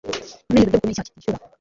[0.45, 1.39] namenye uburyo bukomeye icyaha kitishyura